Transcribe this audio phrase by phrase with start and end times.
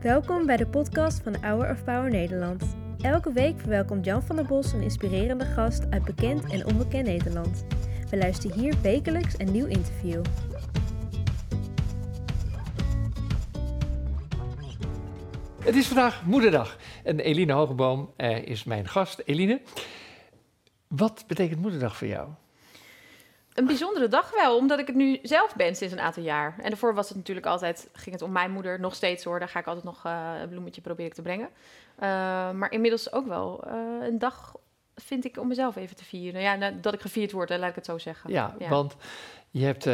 [0.00, 2.76] Welkom bij de podcast van Hour of Power Nederland.
[3.00, 7.64] Elke week verwelkomt Jan van der Bos een inspirerende gast uit bekend en onbekend Nederland.
[8.10, 10.22] We luisteren hier wekelijks een nieuw interview.
[15.64, 19.22] Het is vandaag Moederdag en Eline Hogeboom eh, is mijn gast.
[19.24, 19.60] Eline,
[20.88, 22.28] wat betekent Moederdag voor jou?
[23.54, 26.54] Een bijzondere dag wel, omdat ik het nu zelf ben sinds een aantal jaar.
[26.58, 29.38] En daarvoor was het natuurlijk altijd, ging het om mijn moeder, nog steeds hoor.
[29.38, 31.48] Daar ga ik altijd nog uh, een bloemetje proberen te brengen.
[31.48, 32.00] Uh,
[32.50, 34.54] maar inmiddels ook wel uh, een dag
[34.94, 36.40] vind ik om mezelf even te vieren.
[36.40, 38.30] Ja, nou, dat ik gevierd word, laat ik het zo zeggen.
[38.30, 38.68] Ja, ja.
[38.68, 38.96] want
[39.50, 39.88] je hebt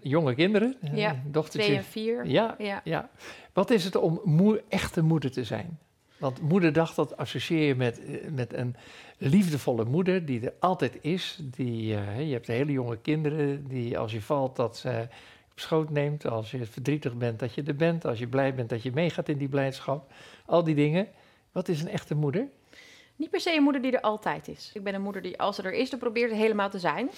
[0.00, 1.68] jonge kinderen, ja, dochtertje.
[1.68, 2.26] twee en vier.
[2.26, 2.80] Ja, ja.
[2.84, 3.08] ja.
[3.52, 5.78] Wat is het om moe, echte moeder te zijn?
[6.18, 8.00] Want moederdag, dat associeer je met,
[8.32, 8.76] met een
[9.18, 11.38] liefdevolle moeder die er altijd is.
[11.42, 15.08] Die, uh, je hebt hele jonge kinderen die als je valt dat ze
[15.52, 16.26] op schoot neemt.
[16.26, 18.04] Als je verdrietig bent dat je er bent.
[18.04, 20.12] Als je blij bent dat je meegaat in die blijdschap.
[20.46, 21.08] Al die dingen.
[21.52, 22.48] Wat is een echte moeder?
[23.16, 24.70] Niet per se een moeder die er altijd is.
[24.74, 27.10] Ik ben een moeder die als ze er is, dan probeert er helemaal te zijn.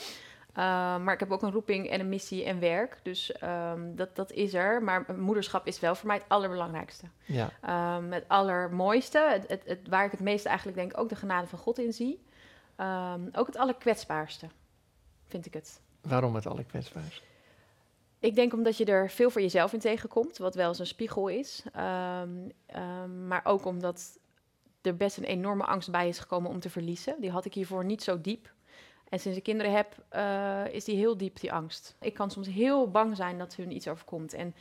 [0.56, 0.62] Uh,
[0.98, 2.98] maar ik heb ook een roeping en een missie en werk.
[3.02, 4.82] Dus um, dat, dat is er.
[4.82, 7.06] Maar moederschap is wel voor mij het allerbelangrijkste.
[7.24, 7.50] Ja.
[7.96, 9.18] Um, het allermooiste.
[9.18, 11.92] Het, het, het, waar ik het meeste eigenlijk denk ook de genade van God in
[11.92, 12.24] zie.
[12.80, 14.46] Um, ook het allerkwetsbaarste,
[15.24, 15.80] vind ik het.
[16.00, 17.22] Waarom het allerkwetsbaarste?
[18.18, 20.38] Ik denk omdat je er veel voor jezelf in tegenkomt.
[20.38, 21.62] Wat wel eens een spiegel is.
[23.26, 24.18] maar ook omdat
[24.82, 27.16] er best een enorme angst bij is gekomen om te verliezen.
[27.20, 28.54] Die had ik hiervoor niet zo diep.
[29.08, 31.96] En sinds ik kinderen heb, uh, is die heel diep, die angst.
[32.00, 34.34] Ik kan soms heel bang zijn dat hun iets overkomt.
[34.34, 34.54] En,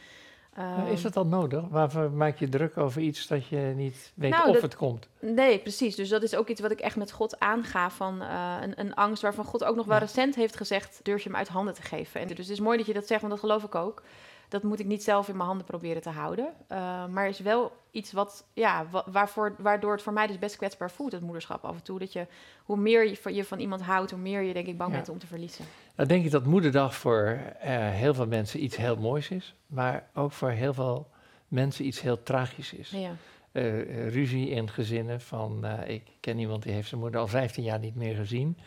[0.60, 1.64] uh, is dat dan nodig?
[1.70, 5.08] Waarvoor maak je druk over iets dat je niet weet nou, of dat, het komt?
[5.20, 5.96] Nee, precies.
[5.96, 7.90] Dus dat is ook iets wat ik echt met God aanga.
[7.90, 10.02] Van uh, een, een, angst waarvan God ook nog wel ja.
[10.02, 11.00] recent heeft gezegd...
[11.04, 12.22] durf je hem uit handen te geven.
[12.22, 14.04] En dus het is mooi dat je dat zegt, want dat geloof ik ook
[14.50, 16.54] dat moet ik niet zelf in mijn handen proberen te houden.
[16.72, 20.92] Uh, maar is wel iets wat, ja, waarvoor, waardoor het voor mij dus best kwetsbaar
[20.92, 22.00] voelt, het moederschap af en toe.
[22.00, 22.28] Dat je,
[22.64, 24.96] hoe meer je van, je van iemand houdt, hoe meer je denk ik bang ja.
[24.96, 25.66] bent om te verliezen.
[25.96, 30.08] Dan denk ik dat moederdag voor uh, heel veel mensen iets heel moois is, maar
[30.14, 31.08] ook voor heel veel
[31.48, 32.90] mensen iets heel tragisch is.
[32.90, 33.12] Ja.
[33.52, 37.80] Uh, ruzie in gezinnen van, ik ken iemand die heeft zijn moeder al 15 jaar
[37.80, 38.58] niet meer gezien.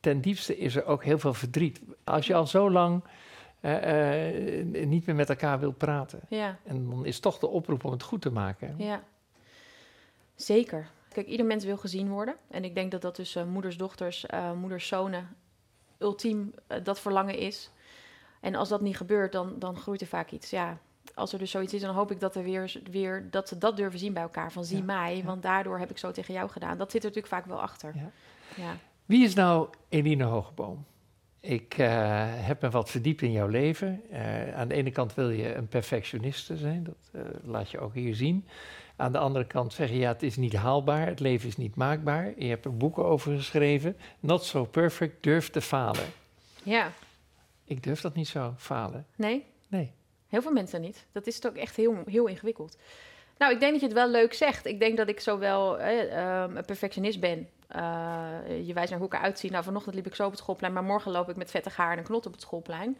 [0.00, 1.80] Ten diepste is er ook heel veel verdriet.
[2.04, 3.04] Als je al zo lang
[3.62, 6.20] uh, uh, niet meer met elkaar wil praten.
[6.28, 6.58] Ja.
[6.64, 8.74] En dan is toch de oproep om het goed te maken.
[8.78, 9.02] Ja,
[10.34, 10.90] zeker.
[11.08, 12.36] Kijk, ieder mens wil gezien worden.
[12.50, 15.28] En ik denk dat dat tussen moeders, dochters, uh, moeders, zonen
[15.98, 17.70] ultiem dat verlangen is.
[18.40, 20.50] En als dat niet gebeurt, dan, dan groeit er vaak iets.
[20.50, 20.78] Ja,
[21.14, 23.76] als er dus zoiets is, dan hoop ik dat, er weer, weer, dat ze dat
[23.76, 24.52] durven zien bij elkaar.
[24.52, 25.24] Van zie ja, mij, ja.
[25.24, 26.78] want daardoor heb ik zo tegen jou gedaan.
[26.78, 27.92] Dat zit er natuurlijk vaak wel achter.
[27.94, 28.10] Ja.
[28.56, 28.76] Ja.
[29.06, 30.84] Wie is nou Eline Hogeboom?
[31.42, 31.86] Ik uh,
[32.28, 34.02] heb me wat verdiept in jouw leven.
[34.12, 37.94] Uh, aan de ene kant wil je een perfectioniste zijn, dat uh, laat je ook
[37.94, 38.46] hier zien.
[38.96, 41.74] Aan de andere kant zeg je, ja, het is niet haalbaar, het leven is niet
[41.74, 42.32] maakbaar.
[42.36, 43.96] Je hebt er boeken over geschreven.
[44.20, 46.06] Not so perfect, durf te falen.
[46.62, 46.92] Ja.
[47.64, 49.06] Ik durf dat niet zo, falen.
[49.16, 49.44] Nee?
[49.68, 49.92] Nee.
[50.28, 51.06] Heel veel mensen niet.
[51.12, 52.76] Dat is ook echt heel, heel ingewikkeld.
[53.42, 54.66] Nou, ik denk dat je het wel leuk zegt.
[54.66, 57.48] Ik denk dat ik zowel eh, um, een perfectionist ben.
[57.76, 58.26] Uh,
[58.66, 59.50] je wijst naar hoe ik eruit zie.
[59.50, 61.92] Nou, vanochtend liep ik zo op het schoolplein, maar morgen loop ik met vettig haar
[61.92, 62.98] en een knot op het schoolplein.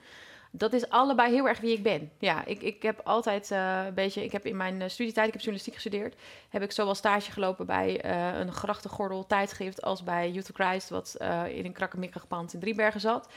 [0.51, 2.11] Dat is allebei heel erg wie ik ben.
[2.19, 4.25] Ja, ik, ik heb altijd uh, een beetje...
[4.25, 6.15] Ik heb in mijn studietijd, ik heb journalistiek gestudeerd...
[6.49, 9.83] heb ik zowel stage gelopen bij uh, een grachtengordel tijdschrift...
[9.83, 11.17] als bij Youth to Christ, wat
[11.49, 13.29] in een krakkemikkig pand in Driebergen zat.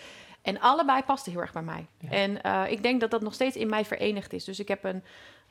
[0.42, 1.86] En allebei paste heel erg bij mij.
[2.00, 2.10] Ja.
[2.10, 4.44] En uh, ik denk dat dat nog steeds in mij verenigd is.
[4.44, 5.04] Dus ik heb een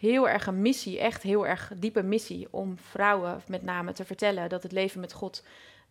[0.05, 2.49] heel erg een missie, echt heel erg diepe missie...
[2.51, 5.45] om vrouwen met name te vertellen dat het leven met God...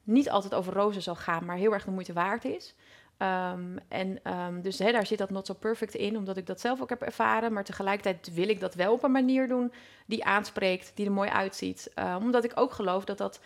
[0.04, 2.76] niet altijd over rozen zal gaan, maar heel erg de moeite waard is...
[3.18, 6.82] Um, en um, dus daar zit dat not so perfect in, omdat ik dat zelf
[6.82, 7.54] ook heb ervaren.
[7.54, 9.74] Maar tegelijkertijd wil ik dat wel op een manier doen
[10.06, 11.92] die aanspreekt, die er mooi uitziet.
[11.96, 13.40] Uh, omdat ik ook geloof dat dat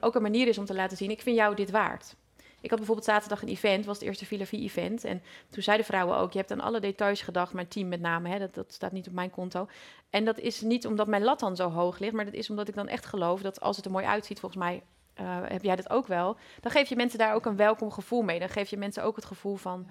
[0.00, 2.16] ook een manier is om te laten zien: ik vind jou dit waard.
[2.60, 5.04] Ik had bijvoorbeeld zaterdag een event, was het eerste Villa event.
[5.04, 8.28] En toen zeiden vrouwen ook, je hebt aan alle details gedacht, mijn team met name,
[8.28, 9.68] hè, dat, dat staat niet op mijn konto.
[10.10, 12.68] En dat is niet omdat mijn lat dan zo hoog ligt, maar dat is omdat
[12.68, 14.82] ik dan echt geloof dat als het er mooi uitziet, volgens mij
[15.20, 18.22] uh, heb jij dat ook wel, dan geef je mensen daar ook een welkom gevoel
[18.22, 18.38] mee.
[18.38, 19.86] Dan geef je mensen ook het gevoel van,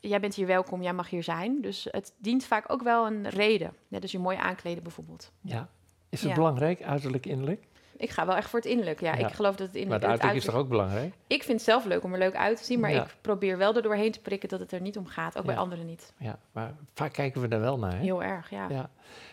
[0.00, 1.60] jij bent hier welkom, jij mag hier zijn.
[1.60, 3.74] Dus het dient vaak ook wel een reden.
[3.88, 5.32] Net als je mooi aankleden bijvoorbeeld.
[5.40, 5.68] Ja.
[6.08, 6.36] Is het ja.
[6.36, 7.66] belangrijk, uiterlijk, innerlijk?
[8.00, 9.00] Ik ga wel echt voor het innerlijk.
[9.00, 9.26] Ja, ja.
[9.26, 10.02] ik geloof dat het innerlijk...
[10.02, 11.14] Maar het uiterlijk is toch ook belangrijk?
[11.26, 13.02] Ik vind het zelf leuk om er leuk uit te zien, maar ja.
[13.02, 15.38] ik probeer wel er doorheen te prikken dat het er niet om gaat.
[15.38, 16.12] Ook bij anderen niet.
[16.18, 17.92] Ja, maar vaak kijken we daar wel naar.
[17.92, 17.98] Hè?
[17.98, 18.68] Heel erg, ja.
[18.68, 18.90] ja.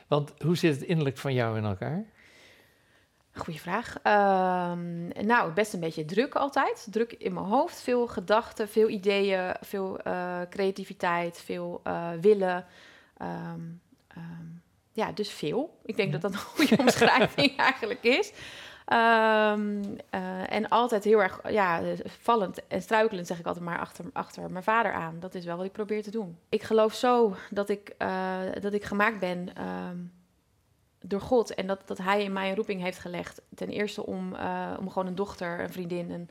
[0.07, 2.05] Want hoe zit het innerlijk van jou in elkaar?
[3.31, 3.95] Goeie vraag.
[3.95, 6.87] Um, nou, best een beetje druk altijd.
[6.91, 7.81] Druk in mijn hoofd.
[7.81, 12.65] Veel gedachten, veel ideeën, veel uh, creativiteit, veel uh, willen.
[13.21, 13.81] Um,
[14.17, 14.61] um,
[14.97, 15.77] ja, dus veel.
[15.85, 18.31] Ik denk dat dat een goede omschrijving eigenlijk is.
[18.85, 24.05] Ehm, eh, en altijd heel erg ja, vallend en struikelend, zeg ik altijd maar, achter,
[24.13, 25.19] achter mijn vader aan.
[25.19, 26.38] Dat is wel wat ik probeer te doen.
[26.49, 29.97] Ik geloof zo dat ik, uh, dat ik gemaakt ben ehm,
[31.01, 31.53] door God.
[31.53, 33.41] En dat, dat Hij in mij een roeping heeft gelegd.
[33.55, 36.29] Ten eerste om, uh, om gewoon een dochter, een vriendin, een,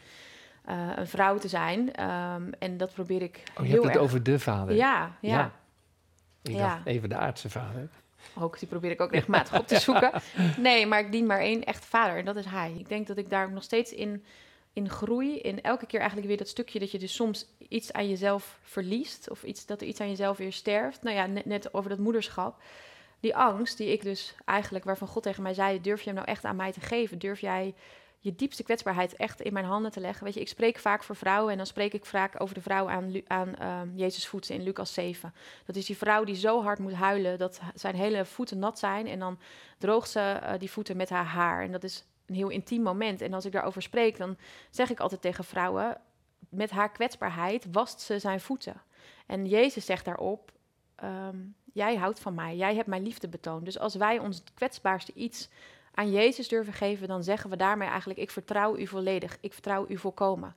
[0.98, 1.80] een vrouw te zijn.
[2.10, 3.42] Um, en dat probeer ik.
[3.58, 4.74] Oh, je heel hebt het over de vader.
[4.74, 5.30] Ja, ja.
[5.30, 5.52] Ja.
[6.42, 6.68] Ik Ja.
[6.68, 7.88] dacht even de aardse vader.
[8.38, 10.12] Ook, die probeer ik ook regelmatig op te zoeken.
[10.56, 12.74] Nee, maar ik dien maar één echte vader en dat is hij.
[12.78, 14.24] Ik denk dat ik daar ook nog steeds in,
[14.72, 15.38] in groei.
[15.38, 19.30] In elke keer eigenlijk weer dat stukje dat je dus soms iets aan jezelf verliest.
[19.30, 21.02] Of iets, dat er iets aan jezelf weer sterft.
[21.02, 22.62] Nou ja, net, net over dat moederschap.
[23.20, 25.80] Die angst die ik dus eigenlijk, waarvan God tegen mij zei...
[25.80, 27.18] durf je hem nou echt aan mij te geven?
[27.18, 27.74] Durf jij
[28.26, 30.24] je diepste kwetsbaarheid echt in mijn handen te leggen?
[30.24, 31.50] Weet je, ik spreek vaak voor vrouwen...
[31.50, 34.94] en dan spreek ik vaak over de vrouw aan, aan ehm, Jezus voeten in Lucas
[34.94, 35.34] 7.
[35.64, 37.38] Dat is die vrouw die zo hard moet huilen...
[37.38, 39.06] dat zijn hele voeten nat zijn...
[39.06, 39.38] en dan
[39.78, 41.62] droogt ze eh, die voeten met haar haar.
[41.62, 43.20] En dat is een heel intiem moment.
[43.20, 44.36] En als ik daarover spreek, dan
[44.70, 46.00] zeg ik altijd tegen vrouwen...
[46.48, 48.82] met haar kwetsbaarheid wast ze zijn voeten.
[49.26, 50.52] En Jezus zegt daarop...
[50.96, 51.36] ehm,
[51.72, 53.64] jij houdt van mij, jij hebt mijn liefde betoond.
[53.64, 55.48] Dus als wij ons kwetsbaarste iets
[55.96, 57.08] aan Jezus durven geven...
[57.08, 58.18] dan zeggen we daarmee eigenlijk...
[58.18, 60.54] ik vertrouw u volledig, ik vertrouw u volkomen.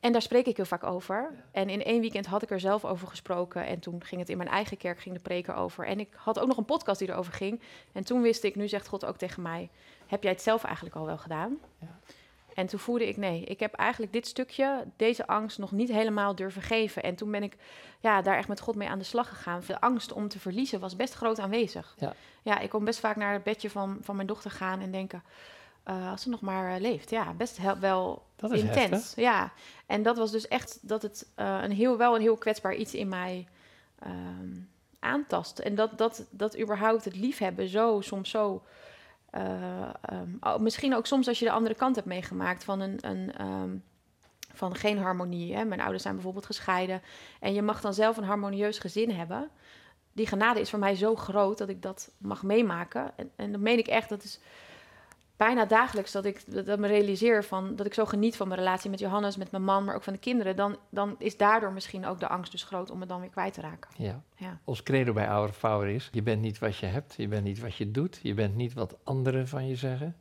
[0.00, 1.44] En daar spreek ik heel vaak over.
[1.52, 3.66] En in één weekend had ik er zelf over gesproken.
[3.66, 5.86] En toen ging het in mijn eigen kerk, ging de preker over.
[5.86, 7.60] En ik had ook nog een podcast die erover ging.
[7.92, 9.70] En toen wist ik, nu zegt God ook tegen mij...
[10.06, 11.58] heb jij het zelf eigenlijk al wel gedaan?
[11.78, 11.98] Ja.
[12.54, 15.58] En toen voelde ik, nee, ik heb eigenlijk dit stukje, deze angst...
[15.58, 17.02] nog niet helemaal durven geven.
[17.02, 17.56] En toen ben ik
[18.00, 19.62] ja, daar echt met God mee aan de slag gegaan.
[19.66, 21.94] De angst om te verliezen was best groot aanwezig.
[21.98, 22.14] Ja.
[22.42, 25.22] ja ik kon best vaak naar het bedje van, van mijn dochter gaan en denken...
[25.82, 28.90] eh, als ze nog maar eh, leeft, ja, best wel Dat is intens.
[28.90, 29.14] heftig.
[29.24, 29.52] Ja,
[29.86, 32.94] en dat was dus echt dat het eh, een heel, wel een heel kwetsbaar iets
[32.94, 33.48] in mij
[33.98, 34.52] ehm,
[34.98, 35.58] aantast.
[35.58, 38.62] En dat, dat, dat überhaupt het liefhebben zo, soms zo...
[39.34, 42.98] eh, ehm, oh, misschien ook soms als je de andere kant hebt meegemaakt van een...
[43.00, 43.76] een ehm,
[44.52, 45.54] van geen harmonie.
[45.54, 45.64] Hè?
[45.64, 47.02] Mijn ouders zijn bijvoorbeeld gescheiden.
[47.40, 49.50] En je mag dan zelf een harmonieus gezin hebben.
[50.12, 53.12] Die genade is voor mij zo groot dat ik dat mag meemaken.
[53.16, 54.08] En, en dat meen ik echt.
[54.08, 54.40] Dat is
[55.36, 58.60] bijna dagelijks dat ik dat, dat me realiseer van dat ik zo geniet van mijn
[58.60, 60.56] relatie met Johannes, met mijn man, maar ook van de kinderen.
[60.56, 63.54] Dan, dan is daardoor misschien ook de angst dus groot om het dan weer kwijt
[63.54, 63.90] te raken.
[63.96, 64.22] Ja.
[64.36, 64.60] Ja.
[64.64, 67.60] Ons credo bij Our Power is: je bent niet wat je hebt, je bent niet
[67.60, 70.16] wat je doet, je bent niet wat anderen van je zeggen.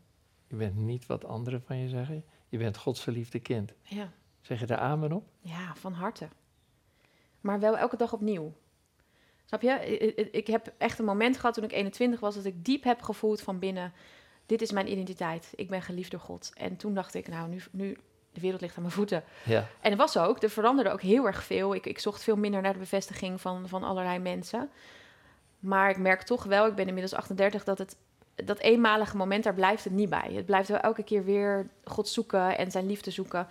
[0.48, 2.24] Je bent niet wat anderen van je zeggen.
[2.50, 3.74] Je bent Gods verliefde kind.
[3.81, 4.12] Ja.
[4.42, 5.27] Zeg je daar amen op?
[5.39, 6.27] Ja, van harte.
[7.42, 8.54] Maar wel elke dag opnieuw.
[9.45, 9.98] Snap je?
[10.31, 13.42] Ik heb echt een moment gehad toen ik 21 was dat ik diep heb gevoeld
[13.42, 13.94] van binnen.
[14.45, 15.51] Dit is mijn identiteit.
[15.56, 16.51] Ik ben geliefd door God.
[16.54, 17.98] En toen dacht ik, nou, nu, nu
[18.31, 19.24] de wereld ligt aan mijn voeten.
[19.44, 19.68] Ja.
[19.81, 21.75] En het was ook, er veranderde ook heel erg veel.
[21.75, 24.69] Ik, ik zocht veel minder naar de bevestiging van, van allerlei mensen.
[25.60, 27.95] Maar ik merk toch wel, ik ben inmiddels 38, dat het
[28.36, 30.31] dat eenmalige moment, daar blijft het niet bij.
[30.34, 33.48] Het blijft wel elke keer weer God zoeken en zijn liefde zoeken.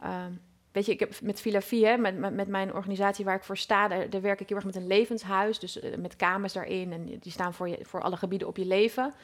[0.00, 0.32] Ehm,
[0.72, 3.44] weet je, ik heb met Villa Vie, hè, met, met, met mijn organisatie waar ik
[3.44, 5.58] voor sta, daar, daar werk ik heel erg met een levenshuis.
[5.58, 8.66] Dus eh, met kamers daarin en die staan voor, je, voor alle gebieden op je
[8.66, 9.14] leven.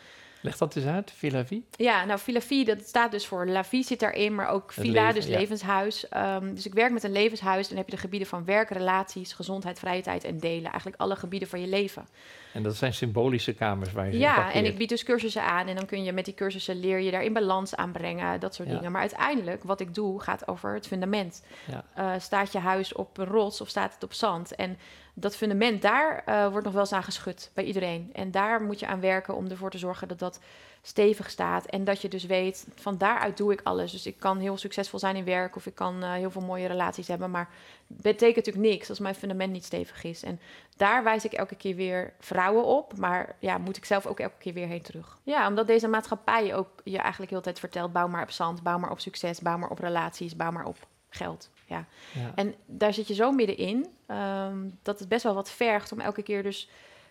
[0.43, 1.67] Leg dat eens uit, Villa Vie.
[1.71, 4.85] Ja, nou, Villa Vie, dat staat dus voor La Vie zit daarin, maar ook Het
[4.85, 5.39] Villa, leven, dus ja.
[5.39, 6.09] levenshuis.
[6.09, 7.69] Ehm, dus ik werk met een levenshuis.
[7.69, 10.71] Dan heb je de gebieden van werk, relaties, gezondheid, vrije tijd en delen.
[10.71, 12.07] Eigenlijk alle gebieden van je leven.
[12.53, 15.67] En dat zijn symbolische kamers waar je Ja, en ik bied dus cursussen aan.
[15.69, 18.69] En dan kun je met die cursussen leer je daar in balans aanbrengen, dat soort
[18.69, 18.75] Ja.
[18.75, 18.93] dingen.
[18.93, 21.45] Maar uiteindelijk, wat ik doe, gaat over het fundament.
[21.65, 21.85] Ja.
[21.95, 24.55] Eh, staat je huis op een rots of staat het op zand?
[24.55, 24.79] En
[25.21, 28.11] dat fundament, daar eh, wordt nog wel eens aan geschud bij iedereen.
[28.13, 30.41] En daar moet je aan werken om ervoor te zorgen dat dat
[30.83, 31.67] stevig staat.
[31.67, 33.93] En dat je dus weet, van daaruit doe ik alles.
[33.93, 36.67] Dus ik kan heel succesvol zijn in werk of ik kan eh, heel veel mooie
[36.67, 37.31] relaties hebben.
[37.31, 37.49] Maar
[37.87, 40.23] betekent natuurlijk niks als mijn fundament niet stevig is.
[40.23, 40.41] En
[40.77, 42.97] daar wijs ik elke keer weer vrouwen op.
[42.99, 45.19] Maar ja, moet ik zelf ook elke keer weer heen terug.
[45.23, 47.93] Ja, omdat deze maatschappij ook je eigenlijk heel tijd vertelt...
[47.93, 50.77] bouw maar op zand, bouw maar op succes, bouw maar op relaties, bouw maar op
[51.09, 51.51] geld.
[51.71, 51.87] Ja.
[52.15, 52.33] Ja.
[52.35, 56.23] En daar zit je zo middenin ehm, dat het best wel wat vergt om elke
[56.23, 56.69] keer dus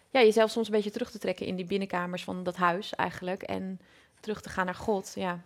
[0.10, 3.42] ja, jezelf soms een beetje terug te trekken in die binnenkamers van dat huis eigenlijk.
[3.42, 3.80] En
[4.20, 5.12] terug te gaan naar God.
[5.16, 5.40] Ja.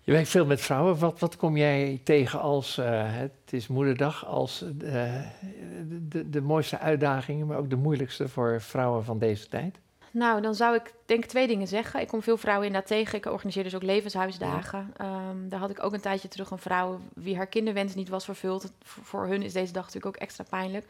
[0.00, 0.98] Je werkt veel met vrouwen.
[0.98, 6.40] Wat, wat kom jij tegen als, eh, het is moederdag, als eh, de, de, de
[6.40, 9.78] mooiste uitdagingen, maar ook de moeilijkste voor vrouwen van deze tijd?
[10.10, 12.00] Nou, dan zou ik denk ik twee dingen zeggen.
[12.00, 13.18] Ik kom veel vrouwen inderdaad tegen.
[13.18, 14.92] Ik organiseer dus ook levenshuisdagen.
[14.96, 18.24] Ehm, daar had ik ook een tijdje terug een vrouw wie haar kinderwens niet was
[18.24, 18.72] vervuld.
[18.82, 20.86] Voor voor hun is deze dag natuurlijk ook extra pijnlijk.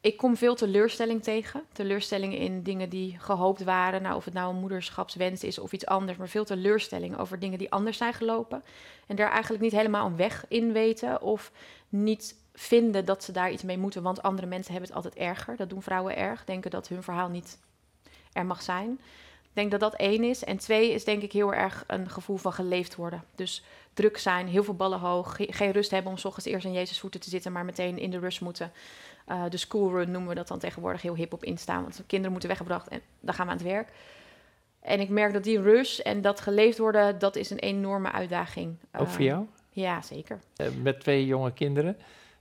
[0.00, 1.62] Ik kom veel teleurstelling tegen.
[1.72, 4.02] Teleurstellingen in dingen die gehoopt waren.
[4.02, 6.18] Nou, of het nou een moederschapswens is of iets anders.
[6.18, 8.62] Maar veel teleurstelling over dingen die anders zijn gelopen.
[9.06, 11.22] En daar eigenlijk niet helemaal een weg in weten.
[11.22, 11.52] Of
[11.88, 14.02] niet vinden dat ze daar iets mee moeten.
[14.02, 15.56] Want andere mensen hebben het altijd erger.
[15.56, 16.44] Dat doen vrouwen erg.
[16.44, 17.58] Denken dat hun verhaal niet
[18.36, 18.90] er mag zijn.
[19.42, 20.44] Ik denk dat dat één is.
[20.44, 23.22] En twee is denk ik heel erg een gevoel van geleefd worden.
[23.34, 23.64] Dus
[23.94, 26.72] druk zijn, heel veel ballen hoog, ge- geen rust hebben om s ochtends eerst aan
[26.72, 28.72] Jezus voeten te zitten, maar meteen in de rush moeten.
[29.26, 32.30] Eh, de schoolrun noemen we dat dan tegenwoordig heel hip op instaan, want de kinderen
[32.32, 33.88] moeten weggebracht en dan gaan we aan het werk.
[34.80, 38.76] En ik merk dat die rush en dat geleefd worden, dat is een enorme uitdaging.
[38.96, 39.44] Ook voor Eh, jou?
[39.70, 40.38] Ja, zeker.
[40.56, 41.96] Eh, met twee jonge kinderen.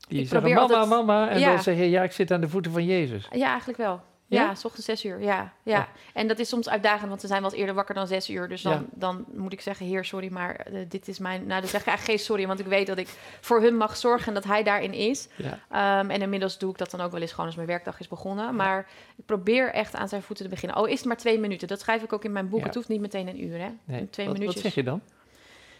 [0.08, 1.30] Die Ik zeggen, mama, altijd- mama.
[1.30, 1.50] En Ja.
[1.54, 3.28] dan zeg je, ja, ik zit aan de voeten van Jezus.
[3.32, 4.02] Ja, eigenlijk wel.
[4.28, 4.42] Ja?
[4.44, 5.22] Ja, s ochtends zes uur.
[5.22, 5.80] Ja, ja.
[5.80, 5.86] Oh.
[6.14, 8.48] En dat is soms uitdagend, want ze zijn wel eens eerder wakker dan zes uur.
[8.48, 8.84] Dus dan, Ja.
[8.94, 11.46] dan moet ik zeggen, heer, sorry, maar eh, dit is mijn...
[11.46, 13.08] Nou, dan zeg ik eigenlijk geen sorry, want ik weet dat ik
[13.42, 15.28] voor hun mag zorgen en dat hij daarin is.
[15.36, 15.60] Ja.
[15.70, 18.08] Ehm, en inmiddels doe ik dat dan ook wel eens gewoon als mijn werkdag is
[18.08, 18.56] begonnen.
[18.56, 20.78] Maar ik probeer echt aan zijn voeten te beginnen.
[20.78, 21.68] Al is het maar twee minuten.
[21.68, 22.64] Dat schrijf ik ook in mijn boek.
[22.64, 23.70] Het hoeft niet meteen een uur, hè.
[23.84, 24.10] Nee.
[24.10, 24.64] Twee wat, minuutjes.
[24.64, 25.02] wat zeg je dan?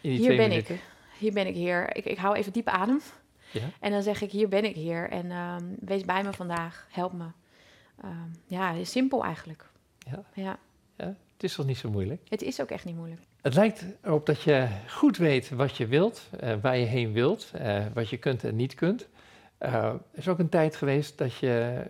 [0.00, 0.74] In die Hier twee ben minuten?
[0.74, 0.80] ik.
[1.18, 1.96] Hier ben ik, heer.
[1.96, 3.00] Ik, ik hou even diep adem.
[3.50, 3.60] Ja.
[3.80, 5.10] En dan zeg ik, hier ben ik, heer.
[5.10, 6.86] En ehm, wees bij me vandaag.
[6.90, 7.24] Help me.
[8.02, 9.64] Ehm, ja, simpel eigenlijk.
[9.98, 10.24] Ja.
[10.34, 10.58] ja.
[10.96, 11.06] ja.
[11.06, 12.22] Het is toch niet zo moeilijk?
[12.28, 13.20] Het is ook echt niet moeilijk.
[13.42, 17.50] Het lijkt erop dat je goed weet wat je wilt, eh, waar je heen wilt,
[17.54, 19.08] eh, wat je kunt en niet kunt.
[19.58, 21.82] Eh, er is ook een tijd geweest dat je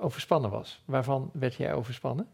[0.00, 0.82] overspannen was.
[0.84, 2.28] Waarvan werd jij overspannen?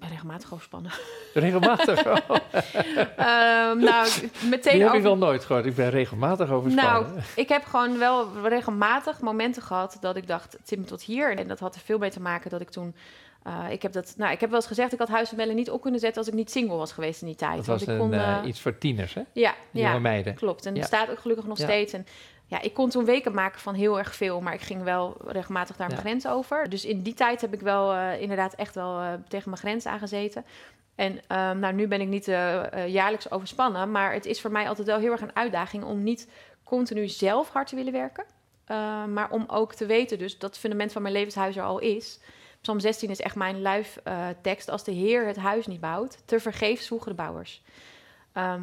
[0.00, 0.92] Regelmatig overspannen.
[1.34, 2.02] Regelmatig.
[2.02, 4.08] Ehm, nou,
[4.50, 5.66] meteen die heb ik wel nooit gehoord.
[5.66, 7.12] Ik ben regelmatig overspannen.
[7.12, 11.02] Nou, ik heb gewoon wel regelmatig momenten gehad dat ik dacht, het zit me tot
[11.02, 11.36] hier.
[11.38, 12.94] En dat had er veel mee te maken dat ik toen...
[13.42, 15.54] eh, ik, heb dat, nou, ik heb wel eens gezegd, ik had Huis en Bellen
[15.56, 17.56] niet op kunnen zetten als ik niet single was geweest in die tijd.
[17.56, 19.22] dat Want was ik een, kon, eh, eh, iets voor tieners, hè?
[19.32, 20.34] ja, Jonge ja, meiden.
[20.34, 20.66] klopt.
[20.66, 20.78] En Ja.
[20.78, 21.64] het staat ook gelukkig nog Ja.
[21.64, 21.92] steeds.
[21.92, 22.06] En
[22.48, 25.76] ja, ik kon toen weken maken van heel erg veel, maar ik ging wel regelmatig
[25.76, 26.06] daar mijn Ja.
[26.08, 26.68] grens over.
[26.68, 29.86] Dus in die tijd heb ik wel eh, inderdaad echt wel eh, tegen mijn grens
[29.86, 30.44] aangezeten.
[30.94, 34.68] En ehm, nou, nu ben ik niet eh, jaarlijks overspannen, maar het is voor mij
[34.68, 36.28] altijd wel heel erg een uitdaging om niet
[36.64, 38.24] continu zelf hard te willen werken.
[39.12, 42.20] maar om ook te weten dus dat het fundament van mijn levenshuis er al is.
[42.60, 44.70] Psalm 16 is echt mijn luiftekst.
[44.70, 47.62] Als de Heer het huis niet bouwt, te vergeefs zoeken de bouwers.
[48.32, 48.62] Ehm,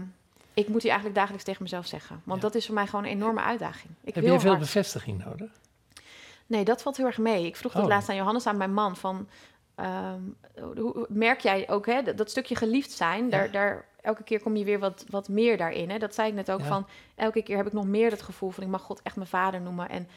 [0.55, 2.21] ik moet die eigenlijk dagelijks tegen mezelf zeggen.
[2.23, 2.47] Want Ja.
[2.47, 3.93] dat is voor mij gewoon een enorme uitdaging.
[4.03, 4.61] Ik Heb wil je veel hard.
[4.61, 5.49] bevestiging nodig?
[6.45, 7.45] Nee, dat valt heel erg mee.
[7.45, 7.87] Ik vroeg dat Oh.
[7.87, 9.27] laatst aan Johannes, aan mijn man, van...
[9.75, 10.19] ehm,
[10.75, 13.51] hoe, merk jij ook, hè, dat, dat stukje geliefd zijn, daar, Ja.
[13.51, 15.89] daar, elke keer kom je weer wat, wat meer daarin.
[15.89, 15.97] Hè?
[15.97, 16.65] Dat zei ik net ook, Ja.
[16.65, 18.63] van elke keer heb ik nog meer het gevoel van...
[18.63, 19.89] ik mag God echt mijn vader noemen.
[19.89, 20.07] En,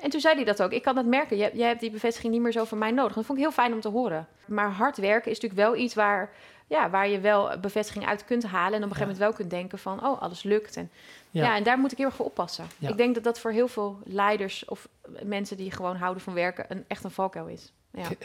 [0.00, 0.72] en toen zei hij dat ook.
[0.72, 1.36] Ik kan dat merken.
[1.36, 3.14] Jij, jij hebt die bevestiging niet meer zo van mij nodig.
[3.14, 4.28] Dat vond ik heel fijn om te horen.
[4.46, 6.30] Maar hard werken is natuurlijk wel iets waar,
[6.66, 8.78] ja, waar je wel bevestiging uit kunt halen...
[8.78, 10.76] en op een gegeven moment wel kunt denken van, oh, alles lukt.
[10.76, 10.90] En
[11.30, 11.56] ja.
[11.56, 12.66] en daar moet ik heel erg voor oppassen.
[12.78, 12.88] Ja.
[12.88, 14.88] Ik denk dat dat voor heel veel leiders of
[15.22, 17.72] mensen die gewoon houden van werken een, echt een valkuil is.
[17.90, 18.08] Ja,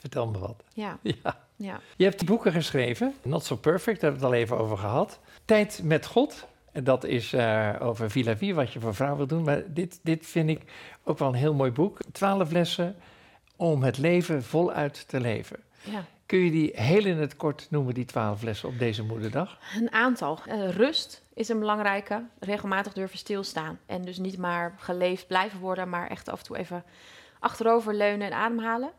[0.00, 0.62] Vertel me wat.
[0.72, 1.40] ja, Ja.
[1.56, 1.80] ja.
[1.96, 5.18] Je hebt boeken geschreven, Not So Perfect, daar hebben we het al even over gehad.
[5.44, 9.44] Tijd met God, dat is eh, over Villa Vie, wat je voor vrouw wil doen.
[9.44, 10.62] Maar dit, dit vind ik
[11.04, 11.98] ook wel een heel mooi boek.
[12.12, 12.96] Twaalf lessen
[13.56, 15.58] om het leven voluit te leven.
[15.82, 16.04] ja.
[16.28, 19.58] Kun je die heel in het kort noemen, die twaalf lessen op deze moederdag?
[19.76, 20.38] Een aantal.
[20.46, 22.24] Eh, rust is een belangrijke.
[22.38, 23.78] Regelmatig durven stilstaan.
[23.86, 26.84] En dus niet maar geleefd blijven worden, maar echt af en toe even
[27.38, 28.90] achterover leunen en ademhalen.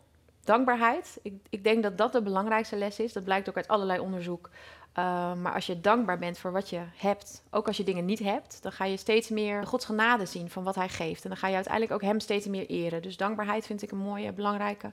[0.44, 1.20] Dankbaarheid.
[1.22, 3.14] Ik, ik denk dat dat de belangrijkste les is.
[3.14, 4.50] Dat blijkt ook uit allerlei onderzoek.
[4.98, 8.20] Uh, maar als je dankbaar bent voor wat je hebt, ook als je dingen niet
[8.20, 11.24] hebt, dan ga je steeds meer Gods genade zien van wat Hij geeft.
[11.24, 13.02] En dan ga je uiteindelijk ook Hem steeds meer eren.
[13.02, 14.92] Dus dankbaarheid vind ik een mooie, belangrijke.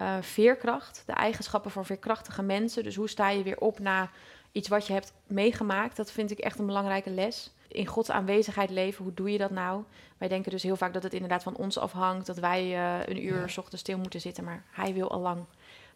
[0.00, 2.82] Uh, veerkracht, de eigenschappen van veerkrachtige mensen.
[2.82, 4.10] Dus hoe sta je weer op na
[4.52, 5.96] iets wat je hebt meegemaakt?
[5.96, 7.52] Dat vind ik echt een belangrijke les.
[7.68, 9.82] In Gods aanwezigheid leven, hoe doe je dat nou?
[10.18, 13.24] Wij denken dus heel vaak dat het inderdaad van ons afhangt, dat wij uh, een
[13.24, 15.44] uur s ochtends stil moeten zitten, maar Hij wil al lang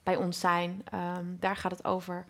[0.02, 0.84] bij ons zijn.
[0.94, 2.26] Um, daar gaat het over.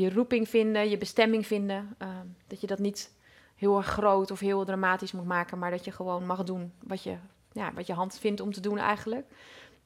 [0.00, 1.96] Je roeping vinden, je bestemming vinden.
[1.98, 3.12] Um, dat je dat niet
[3.54, 7.02] heel erg groot of heel dramatisch moet maken, maar dat je gewoon mag doen wat
[7.02, 7.16] je,
[7.52, 9.26] ja, wat je hand vindt om te doen eigenlijk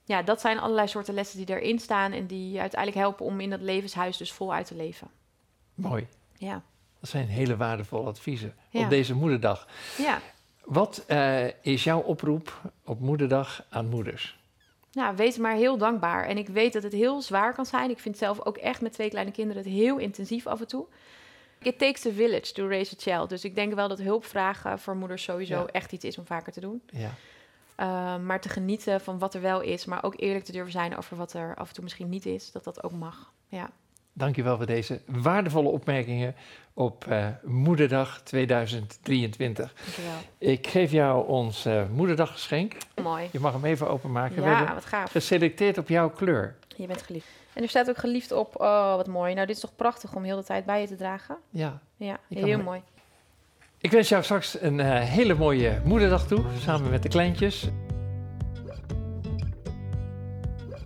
[0.04, 3.50] ja, dat zijn allerlei soorten lessen die erin staan en die uiteindelijk helpen om in
[3.50, 5.08] dat levenshuis dus voluit te leven.
[5.74, 6.06] Mooi.
[6.36, 6.62] Ja.
[7.00, 8.82] Dat zijn hele waardevolle adviezen Ja.
[8.82, 9.68] op deze moederdag.
[9.98, 10.20] Ja.
[10.64, 14.38] Wat uh, is jouw oproep op moederdag aan moeders?
[14.94, 16.24] Nou, wees maar heel dankbaar.
[16.24, 17.90] En ik weet dat het heel zwaar kan zijn.
[17.90, 20.86] Ik vind zelf ook echt met twee kleine kinderen het heel intensief af en toe.
[21.62, 23.28] It takes a village to raise a child.
[23.28, 25.66] Dus ik denk wel dat hulp vragen voor moeders sowieso Ja.
[25.66, 26.82] echt iets is om vaker te doen.
[26.86, 27.10] Ja.
[27.80, 30.96] Uh, maar te genieten van wat er wel is, maar ook eerlijk te durven zijn
[30.96, 33.32] over wat er af en toe misschien niet is, dat dat ook mag.
[33.48, 33.70] Ja.
[34.16, 36.34] Dankjewel voor deze waardevolle opmerkingen
[36.74, 39.74] op uh, Moederdag 2023.
[39.74, 40.12] Dankjewel.
[40.38, 42.76] Ik geef jou ons uh, Moederdaggeschenk.
[43.02, 43.28] Mooi.
[43.32, 44.42] Je mag hem even openmaken.
[44.42, 45.10] Ja, wat gaaf.
[45.10, 46.56] geselecteerd op jouw kleur.
[46.76, 47.26] Je bent geliefd.
[47.52, 48.60] En er staat ook geliefd op.
[48.60, 49.34] Oh, wat mooi.
[49.34, 51.36] Nou, dit is toch prachtig om heel de tijd bij je te dragen?
[51.50, 51.80] Ja.
[51.96, 52.82] Ja, heel mooi.
[53.80, 57.68] Ik wens jou straks een eh, hele mooie Moederdag toe, samen met de kleintjes.